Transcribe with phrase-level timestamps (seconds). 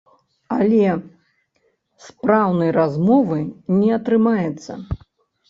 [0.55, 0.87] Але
[2.05, 3.39] спраўнай размовы
[3.77, 4.73] не атрымаецца.